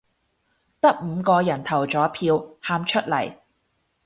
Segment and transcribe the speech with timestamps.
[0.79, 3.35] 得五個人投咗票，喊出嚟